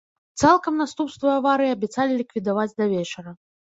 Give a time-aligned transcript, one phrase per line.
[0.43, 3.31] Цалкам наступствы аварыі абяцалі ліквідаваць да вечара.